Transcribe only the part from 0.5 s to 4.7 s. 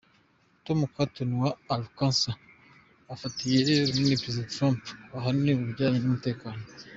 Tom Cotton wa Arkansas ufatiye runini Perezida